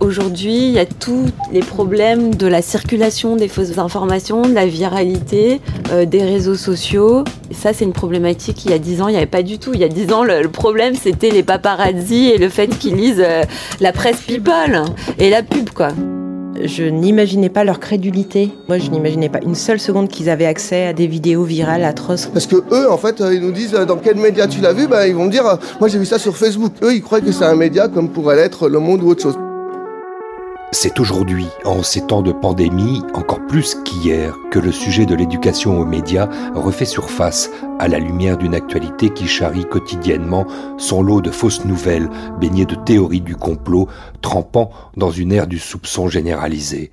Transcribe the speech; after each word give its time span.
Aujourd'hui, 0.00 0.68
il 0.68 0.70
y 0.70 0.78
a 0.78 0.86
tous 0.86 1.26
les 1.52 1.58
problèmes 1.58 2.32
de 2.32 2.46
la 2.46 2.62
circulation 2.62 3.34
des 3.34 3.48
fausses 3.48 3.78
informations, 3.78 4.42
de 4.42 4.54
la 4.54 4.64
viralité, 4.64 5.60
euh, 5.90 6.04
des 6.04 6.22
réseaux 6.22 6.54
sociaux. 6.54 7.24
Et 7.50 7.54
ça, 7.54 7.72
c'est 7.72 7.84
une 7.84 7.92
problématique 7.92 8.64
il 8.64 8.70
y 8.70 8.74
a 8.74 8.78
dix 8.78 9.02
ans, 9.02 9.08
il 9.08 9.12
n'y 9.12 9.16
avait 9.16 9.26
pas 9.26 9.42
du 9.42 9.58
tout. 9.58 9.72
Il 9.74 9.80
y 9.80 9.84
a 9.84 9.88
dix 9.88 10.12
ans, 10.12 10.22
le, 10.22 10.48
problème, 10.48 10.94
c'était 10.94 11.30
les 11.30 11.42
paparazzi 11.42 12.28
et 12.28 12.38
le 12.38 12.48
fait 12.48 12.68
qu'ils 12.68 12.94
lisent 12.94 13.16
euh, 13.18 13.42
la 13.80 13.92
presse 13.92 14.20
people 14.20 14.84
et 15.18 15.30
la 15.30 15.42
pub, 15.42 15.70
quoi. 15.70 15.88
Je 16.62 16.84
n'imaginais 16.84 17.48
pas 17.48 17.64
leur 17.64 17.80
crédulité. 17.80 18.52
Moi, 18.68 18.78
je 18.78 18.90
n'imaginais 18.90 19.28
pas 19.28 19.40
une 19.44 19.56
seule 19.56 19.80
seconde 19.80 20.08
qu'ils 20.08 20.30
avaient 20.30 20.46
accès 20.46 20.86
à 20.86 20.92
des 20.92 21.08
vidéos 21.08 21.42
virales 21.42 21.84
atroces. 21.84 22.26
Parce 22.26 22.46
que 22.46 22.56
eux, 22.72 22.88
en 22.88 22.98
fait, 22.98 23.20
euh, 23.20 23.34
ils 23.34 23.40
nous 23.40 23.52
disent 23.52 23.72
dans 23.72 23.96
quel 23.96 24.16
média 24.16 24.46
tu 24.46 24.60
l'as 24.60 24.72
vu, 24.72 24.86
bah, 24.86 25.08
ils 25.08 25.14
vont 25.16 25.26
dire, 25.26 25.58
moi 25.80 25.88
j'ai 25.88 25.98
vu 25.98 26.06
ça 26.06 26.20
sur 26.20 26.36
Facebook. 26.36 26.72
Eux, 26.84 26.94
ils 26.94 27.02
croient 27.02 27.20
que 27.20 27.32
c'est 27.32 27.44
un 27.44 27.56
média 27.56 27.88
comme 27.88 28.10
pourrait 28.10 28.36
l'être 28.36 28.68
Le 28.68 28.78
Monde 28.78 29.02
ou 29.02 29.08
autre 29.08 29.22
chose. 29.22 29.34
C'est 30.70 31.00
aujourd'hui, 31.00 31.46
en 31.64 31.82
ces 31.82 32.06
temps 32.06 32.20
de 32.20 32.30
pandémie, 32.30 33.02
encore 33.14 33.40
plus 33.46 33.74
qu'hier, 33.84 34.36
que 34.50 34.58
le 34.58 34.70
sujet 34.70 35.06
de 35.06 35.14
l'éducation 35.14 35.80
aux 35.80 35.86
médias 35.86 36.28
refait 36.54 36.84
surface 36.84 37.50
à 37.78 37.88
la 37.88 37.98
lumière 37.98 38.36
d'une 38.36 38.54
actualité 38.54 39.08
qui 39.08 39.26
charrie 39.26 39.64
quotidiennement 39.64 40.46
son 40.76 41.02
lot 41.02 41.22
de 41.22 41.30
fausses 41.30 41.64
nouvelles, 41.64 42.10
baignées 42.38 42.66
de 42.66 42.74
théories 42.74 43.22
du 43.22 43.34
complot, 43.34 43.88
trempant 44.20 44.70
dans 44.94 45.10
une 45.10 45.32
ère 45.32 45.46
du 45.46 45.58
soupçon 45.58 46.08
généralisé. 46.08 46.90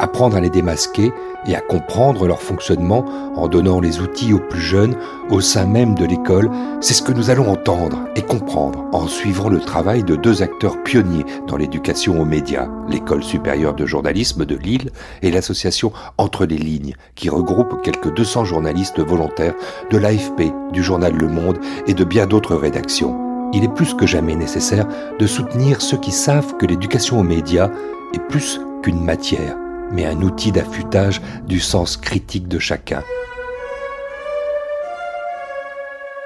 Apprendre 0.00 0.36
à 0.36 0.40
les 0.40 0.50
démasquer 0.50 1.12
et 1.46 1.54
à 1.54 1.60
comprendre 1.60 2.26
leur 2.26 2.42
fonctionnement 2.42 3.04
en 3.36 3.46
donnant 3.46 3.80
les 3.80 4.00
outils 4.00 4.32
aux 4.32 4.40
plus 4.40 4.60
jeunes 4.60 4.96
au 5.30 5.40
sein 5.40 5.66
même 5.66 5.94
de 5.94 6.04
l'école, 6.04 6.50
c'est 6.80 6.94
ce 6.94 7.02
que 7.02 7.12
nous 7.12 7.30
allons 7.30 7.48
entendre 7.48 8.00
et 8.16 8.22
comprendre 8.22 8.86
en 8.92 9.06
suivant 9.06 9.48
le 9.48 9.60
travail 9.60 10.02
de 10.02 10.16
deux 10.16 10.42
acteurs 10.42 10.82
pionniers 10.82 11.24
dans 11.46 11.56
l'éducation 11.56 12.20
aux 12.20 12.24
médias, 12.24 12.68
l'école 12.88 13.22
supérieure 13.22 13.74
de 13.74 13.86
journalisme 13.86 14.44
de 14.44 14.56
Lille 14.56 14.90
et 15.22 15.30
l'association 15.30 15.92
Entre 16.18 16.44
les 16.44 16.58
lignes, 16.58 16.94
qui 17.14 17.28
regroupe 17.28 17.80
quelques 17.82 18.12
200 18.12 18.46
journalistes 18.46 19.00
volontaires 19.00 19.54
de 19.92 19.98
l'AFP, 19.98 20.52
du 20.72 20.82
journal 20.82 21.14
Le 21.14 21.28
Monde 21.28 21.58
et 21.86 21.94
de 21.94 22.04
bien 22.04 22.26
d'autres 22.26 22.56
rédactions. 22.56 23.50
Il 23.52 23.62
est 23.62 23.72
plus 23.72 23.94
que 23.94 24.06
jamais 24.06 24.34
nécessaire 24.34 24.88
de 25.20 25.26
soutenir 25.28 25.80
ceux 25.80 25.98
qui 25.98 26.10
savent 26.10 26.56
que 26.56 26.66
l'éducation 26.66 27.20
aux 27.20 27.24
médias 27.24 27.70
est 28.12 28.28
plus 28.28 28.60
qu'une 28.82 29.04
matière 29.04 29.56
mais 29.94 30.04
un 30.04 30.20
outil 30.20 30.52
d'affûtage 30.52 31.22
du 31.46 31.60
sens 31.60 31.96
critique 31.96 32.48
de 32.48 32.58
chacun. 32.58 33.02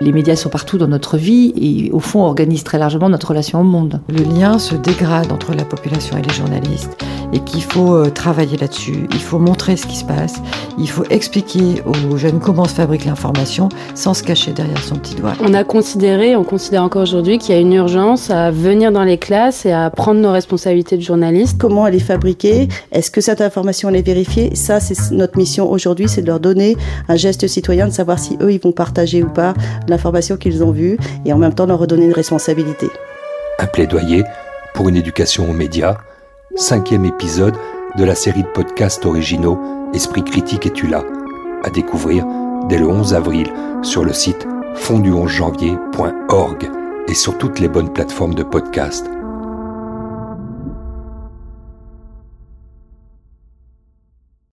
Les 0.00 0.12
médias 0.12 0.36
sont 0.36 0.50
partout 0.50 0.76
dans 0.76 0.88
notre 0.88 1.16
vie 1.16 1.54
et 1.56 1.90
au 1.90 2.00
fond 2.00 2.24
organisent 2.24 2.64
très 2.64 2.78
largement 2.78 3.08
notre 3.08 3.28
relation 3.28 3.60
au 3.60 3.64
monde. 3.64 4.02
Le 4.08 4.22
lien 4.22 4.58
se 4.58 4.74
dégrade 4.74 5.32
entre 5.32 5.54
la 5.54 5.64
population 5.64 6.18
et 6.18 6.22
les 6.22 6.34
journalistes 6.34 6.96
et 7.34 7.40
qu'il 7.40 7.62
faut 7.62 7.94
euh, 7.94 8.10
travailler 8.10 8.56
là-dessus. 8.56 9.08
Il 9.10 9.20
faut 9.20 9.38
montrer 9.38 9.76
ce 9.76 9.86
qui 9.86 9.96
se 9.96 10.04
passe. 10.04 10.36
Il 10.78 10.88
faut 10.88 11.04
expliquer 11.10 11.82
aux 11.84 12.16
jeunes 12.16 12.38
comment 12.38 12.64
se 12.64 12.74
fabrique 12.74 13.04
l'information 13.04 13.68
sans 13.94 14.14
se 14.14 14.22
cacher 14.22 14.52
derrière 14.52 14.82
son 14.82 14.94
petit 14.94 15.16
doigt. 15.16 15.32
On 15.40 15.52
a 15.52 15.64
considéré, 15.64 16.36
on 16.36 16.44
considère 16.44 16.84
encore 16.84 17.02
aujourd'hui 17.02 17.38
qu'il 17.38 17.54
y 17.54 17.58
a 17.58 17.60
une 17.60 17.72
urgence 17.72 18.30
à 18.30 18.50
venir 18.52 18.92
dans 18.92 19.02
les 19.02 19.18
classes 19.18 19.66
et 19.66 19.72
à 19.72 19.90
prendre 19.90 20.20
nos 20.20 20.30
responsabilités 20.30 20.96
de 20.96 21.02
journalistes. 21.02 21.58
Comment 21.58 21.86
elle 21.86 21.96
est 21.96 21.98
fabriquée? 21.98 22.68
Est-ce 22.92 23.10
que 23.10 23.20
cette 23.20 23.40
information 23.40 23.88
elle 23.88 23.96
est 23.96 24.06
vérifiée? 24.06 24.54
Ça, 24.54 24.78
c'est 24.78 25.10
notre 25.10 25.36
mission 25.36 25.70
aujourd'hui, 25.70 26.08
c'est 26.08 26.22
de 26.22 26.28
leur 26.28 26.40
donner 26.40 26.76
un 27.08 27.16
geste 27.16 27.46
citoyen, 27.48 27.88
de 27.88 27.92
savoir 27.92 28.20
si 28.20 28.38
eux, 28.40 28.52
ils 28.52 28.60
vont 28.60 28.72
partager 28.72 29.22
ou 29.22 29.28
pas 29.28 29.54
l'information 29.88 30.36
qu'ils 30.36 30.62
ont 30.62 30.70
vue 30.70 30.98
et 31.24 31.32
en 31.32 31.38
même 31.38 31.54
temps 31.54 31.66
leur 31.66 31.80
redonner 31.80 32.04
une 32.04 32.12
responsabilité. 32.12 32.86
Un 33.58 33.66
plaidoyer 33.66 34.22
pour 34.74 34.88
une 34.88 34.96
éducation 34.96 35.50
aux 35.50 35.52
médias 35.52 35.98
cinquième 36.56 37.04
épisode 37.04 37.56
de 37.96 38.04
la 38.04 38.14
série 38.14 38.42
de 38.42 38.48
podcasts 38.48 39.04
originaux 39.06 39.58
Esprit 39.92 40.24
critique 40.24 40.66
et 40.66 40.72
tu 40.72 40.86
là, 40.86 41.04
à 41.62 41.70
découvrir 41.70 42.24
dès 42.68 42.78
le 42.78 42.88
11 42.88 43.14
avril 43.14 43.52
sur 43.82 44.04
le 44.04 44.12
site 44.12 44.46
fondu11janvier.org 44.74 46.70
et 47.08 47.14
sur 47.14 47.38
toutes 47.38 47.60
les 47.60 47.68
bonnes 47.68 47.92
plateformes 47.92 48.34
de 48.34 48.42
podcasts. 48.42 49.08